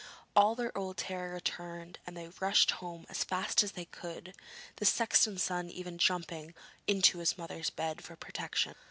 [0.35, 4.33] All their old terror returned, and they rushed home as fast as they could,
[4.77, 6.55] the sexton's son even jumping
[6.87, 8.73] into his mother's bed for protection.